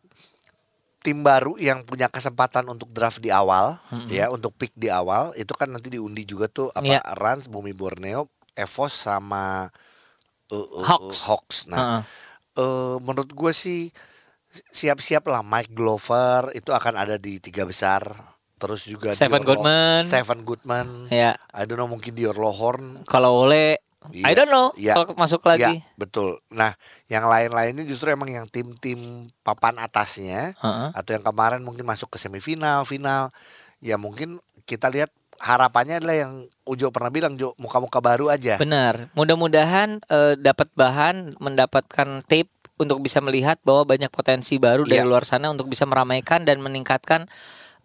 [0.99, 3.77] tim baru yang punya kesempatan untuk draft di awal
[4.09, 7.01] ya untuk pick di awal itu kan nanti diundi juga tuh apa Iya.
[7.15, 9.69] Rans Bumi Borneo Evos sama
[10.45, 11.19] eh, eh, Hawks.
[11.23, 12.01] Hawks nah Heeh.
[12.57, 13.87] eh, menurut gue sih
[14.49, 18.01] siap-siap lah Mike Glover itu akan ada di tiga besar
[18.65, 20.01] terus juga Seven Dior Lo- Goodman.
[20.03, 21.37] Seven Goodman Ya.
[21.49, 24.93] I don't know mungkin Dior Lohorn Kalau oleh I Iya, don't know iya.
[24.93, 25.65] kalau masuk lagi.
[25.65, 26.37] Ya, betul.
[26.47, 29.01] Nah, yang lain-lainnya justru emang yang tim-tim
[29.41, 30.89] papan atasnya Heeh.
[30.93, 33.33] atau yang kemarin mungkin masuk ke semifinal, final,
[33.79, 38.57] ya mungkin kita lihat harapannya adalah yang Ujo pernah bilang Jo, muka-muka baru aja.
[38.57, 39.09] Benar.
[39.13, 45.07] Mudah-mudahan eh, dapat bahan, mendapatkan tape untuk bisa melihat bahwa banyak potensi baru dari Iya.
[45.07, 47.25] luar sana untuk bisa meramaikan dan meningkatkan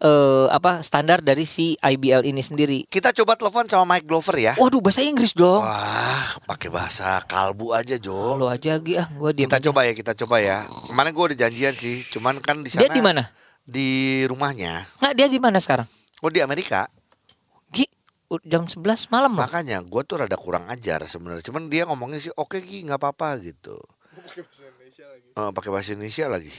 [0.01, 2.89] eh, apa standar dari si IBL ini sendiri.
[2.89, 4.53] Kita coba telepon sama Mike Glover ya.
[4.57, 5.61] Waduh, bahasa Inggris dong.
[5.61, 8.35] Wah, pakai bahasa kalbu aja Jo.
[8.35, 9.45] Lo aja Gi, ah, gua diam.
[9.47, 9.65] Kita aja.
[9.69, 10.65] coba ya, kita coba ya.
[10.89, 13.23] Kemarin gue udah janjian sih, cuman kan di sana Dia di mana?
[13.61, 13.89] Di
[14.25, 14.89] rumahnya.
[14.99, 15.85] Nggak, dia di mana sekarang?
[16.25, 16.89] Oh di Amerika.
[17.69, 17.85] Gi,
[18.49, 19.45] jam 11 malam loh.
[19.45, 21.45] Makanya gue tuh rada kurang ajar sebenarnya.
[21.45, 23.77] Cuman dia ngomongnya sih oke Gi nggak apa-apa gitu.
[24.11, 25.29] Pakai bahasa Indonesia lagi.
[25.33, 26.53] pakai bahasa Indonesia lagi.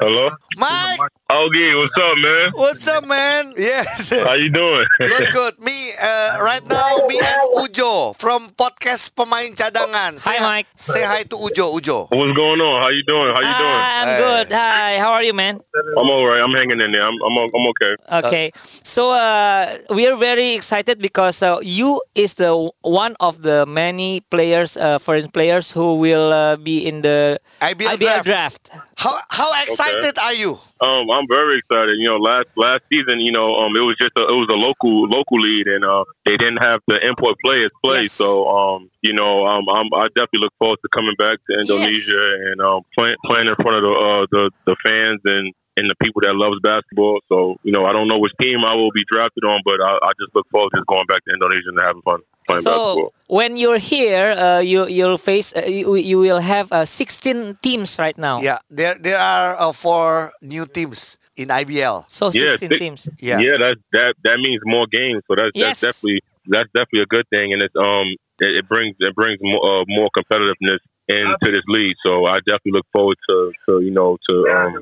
[0.00, 0.30] Hello?
[0.56, 0.98] Mike,
[1.30, 2.50] Ogie, what's up, man?
[2.54, 3.52] what's up man?
[3.56, 4.10] Yes.
[4.24, 4.86] How you doing?
[4.98, 5.54] Good, good.
[5.60, 10.16] Me, uh, right now, me and Ujo from podcast pemain cadangan.
[10.24, 10.66] Hi, Mike.
[10.76, 12.08] Say hi to Ujo, Ujo.
[12.10, 12.82] What's going on?
[12.82, 13.30] How you doing?
[13.34, 13.80] How you doing?
[13.80, 14.18] Hi, I'm Hey.
[14.20, 14.46] good.
[14.52, 15.60] Hi, how are you, man?
[15.98, 16.40] I'm all right.
[16.40, 17.02] I'm hanging in there.
[17.04, 17.92] I'm I'm, I'm okay.
[18.22, 18.46] Okay,
[18.82, 22.52] so uh, we are very excited because uh, you is the
[22.82, 27.96] one of the many players, uh, foreign players who will uh, be in the IBL
[27.96, 28.68] IBL draft.
[28.70, 28.91] draft.
[29.02, 30.54] How how excited are you?
[30.80, 31.98] Um, I'm very excited.
[31.98, 34.54] You know, last last season, you know, um, it was just a, it was a
[34.54, 38.02] local local lead, and uh, they didn't have the import players play.
[38.02, 38.12] Yes.
[38.12, 42.22] So, um, you know, um, I'm, I definitely look forward to coming back to Indonesia
[42.46, 45.54] and um, playing playing in front of the uh, the the fans and.
[45.72, 48.74] And the people that loves basketball, so you know, I don't know which team I
[48.76, 51.32] will be drafted on, but I, I just look forward to just going back to
[51.32, 53.12] Indonesia and having fun playing basketball.
[53.12, 57.54] So when you're here, uh, you you'll face uh, you, you will have uh, 16
[57.62, 58.40] teams right now.
[58.40, 62.04] Yeah, there there are uh, four new teams in IBL.
[62.08, 63.08] So Yeah, 16 six- teams.
[63.20, 63.38] Yeah.
[63.40, 65.22] yeah, that that that means more games.
[65.28, 65.80] So that's Yes.
[65.80, 68.06] that's definitely that's definitely a good thing, and it's um
[68.40, 71.96] it, it brings it brings more uh, more competitiveness into this league.
[72.04, 74.74] So I definitely look forward to to you know to um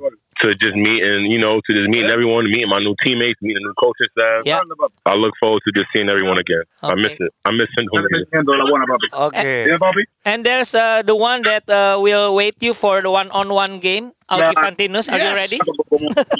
[0.42, 3.68] to just meeting you know to just meeting everyone, meeting my new teammates, meeting the
[3.68, 4.42] new coaching staff.
[4.44, 4.61] Yeah.
[5.07, 6.62] I look forward to just seeing everyone again.
[6.83, 7.33] I miss it.
[7.44, 8.26] I miss Indonesia.
[9.14, 9.76] Okay.
[10.24, 14.12] And there's uh, the one that uh, will wait you for the one-on-one game.
[14.31, 14.62] Augie Yeah.
[14.62, 15.37] Fantinus, are you Yes.
[15.37, 15.59] ready?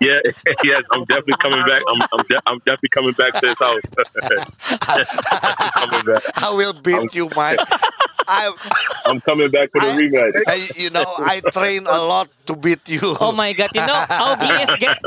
[0.00, 0.20] Yeah,
[0.62, 1.82] yes, I'm definitely coming back.
[1.90, 3.82] I'm I'm, de- I'm definitely coming back to this house.
[5.74, 6.22] coming back.
[6.42, 7.58] I will beat you, Mike.
[8.28, 8.52] I,
[9.06, 10.42] I'm coming back for the I- rematch.
[10.46, 13.00] I, you know, I train a lot to beat you.
[13.20, 13.70] Oh my God!
[13.74, 14.98] You know, Augie is get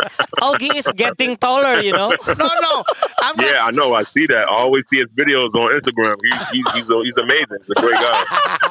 [0.42, 1.80] Augie is getting taller.
[1.80, 2.10] You know.
[2.28, 2.84] No, no,
[3.22, 3.46] I'm not.
[3.46, 3.94] Yeah, I know.
[3.94, 4.46] I see that.
[4.50, 6.16] I always see his videos on Instagram.
[6.24, 7.62] He's he's he's, he's amazing.
[7.68, 8.24] He's a great guy.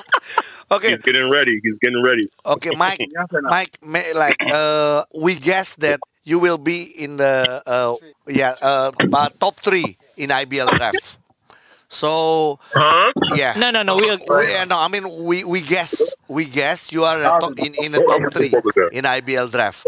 [0.72, 1.58] Okay, He's getting ready.
[1.64, 2.28] He's getting ready.
[2.46, 3.00] okay, Mike.
[3.42, 7.96] Mike, may, like, uh, we guess that you will be in the, uh,
[8.28, 11.18] yeah, uh, uh, top three in IBL draft.
[11.90, 13.12] So Huh?
[13.34, 13.54] yeah.
[13.58, 13.98] No, no, no.
[13.98, 17.58] We'll, We, yeah, no, I mean we we guess we guess you are a top,
[17.58, 18.54] in in the top three
[18.94, 19.84] in IBL draft.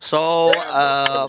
[0.00, 1.28] So uh,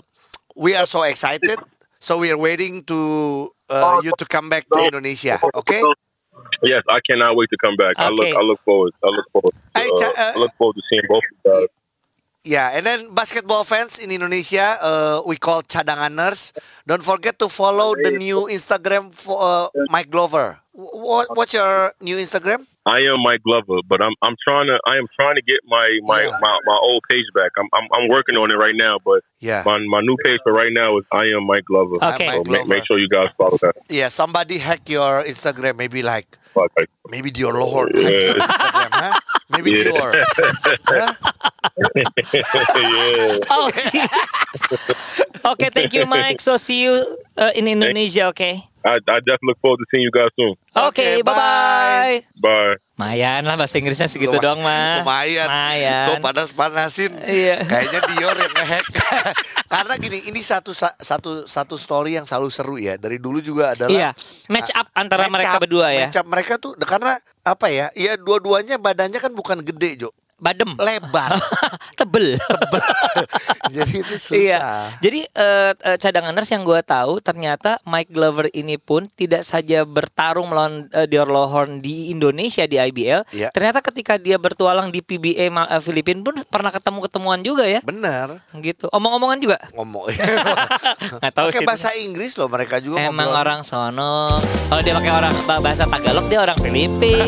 [0.56, 1.60] we are so excited.
[2.00, 5.36] So we are waiting to uh, you to come back to Indonesia.
[5.54, 5.82] Okay.
[6.64, 7.96] Yes, I cannot wait to come back.
[7.98, 8.92] I look, I look forward.
[9.04, 9.52] I look forward.
[9.52, 11.68] To, uh, Cha- uh, I look forward to seeing both of you guys.
[12.46, 16.54] Yeah, and then basketball fans in Indonesia, uh, we call cadanganers.
[16.86, 20.60] Don't forget to follow the new Instagram for uh, Mike Glover.
[20.70, 22.62] What, what's your new Instagram?
[22.86, 25.90] I am Mike Glover, but I'm I'm trying to I am trying to get my
[26.06, 26.38] my, Yeah.
[26.38, 27.50] my, my old page back.
[27.58, 29.66] I'm, I'm I'm working on it right now, but Yeah.
[29.66, 31.98] my my new page for right now is I am Mike Glover.
[31.98, 32.30] Okay.
[32.30, 32.68] So Mike make, Glover.
[32.70, 33.74] make sure you guys follow that.
[33.90, 35.74] Yeah, somebody hack your Instagram.
[35.82, 36.86] Maybe like Okay.
[37.10, 38.38] maybe Dior Lohor hack your Yeah.
[38.38, 39.14] Instagram, huh?
[39.50, 39.90] Maybe Yeah.
[39.90, 40.12] Dior.
[40.86, 41.12] Huh?
[42.80, 43.36] yeah.
[43.52, 43.68] oh,
[45.52, 45.68] okay.
[45.68, 46.40] Thank you, Mike.
[46.40, 46.94] So see you
[47.36, 48.32] uh, in Indonesia.
[48.32, 48.64] Okay.
[48.86, 50.54] I, I definitely look forward to seeing you guys soon.
[50.70, 52.16] Okay, Oke, bye bye.
[52.38, 52.74] Bye.
[52.96, 55.02] Mayan lah bahasa Inggrisnya segitu Luma- doang mah.
[55.02, 55.48] Lumayan.
[55.50, 56.06] Mayan.
[56.06, 57.12] Kok panas-panasin.
[57.18, 57.66] Iya.
[57.66, 58.86] Kayaknya Dior yang ngehack.
[59.74, 62.94] Karena gini, ini satu satu satu story yang selalu seru ya.
[62.94, 64.10] Dari dulu juga adalah Iya,
[64.46, 66.06] match up antara match mereka up- berdua ya.
[66.06, 67.90] match up mereka tuh karena apa ya?
[67.98, 70.14] Ya dua-duanya badannya kan bukan gede, Jo.
[70.36, 70.76] Badem.
[70.76, 71.32] Lebar.
[71.98, 72.36] Tebel.
[73.76, 74.36] Jadi itu susah.
[74.36, 74.58] Iya.
[75.00, 80.52] Jadi eh, eh, cadanganers yang gue tahu ternyata Mike Glover ini pun tidak saja bertarung
[80.52, 83.24] melawan eh, Dior Lohorn di Indonesia di IBL.
[83.32, 83.48] Iya.
[83.48, 87.80] Ternyata ketika dia bertualang di PBA eh, Filipina pun pernah ketemu-ketemuan juga ya.
[87.80, 88.44] Benar.
[88.60, 88.92] Gitu.
[88.92, 89.56] Omong-omongan juga.
[89.72, 90.04] Ngomong.
[91.20, 91.66] Nggak tahu Pakai sih.
[91.66, 93.40] bahasa Inggris loh mereka juga Emang ngobrol.
[93.40, 94.44] orang sono.
[94.68, 97.24] Kalau dia pakai orang bahasa Tagalog dia orang Filipina.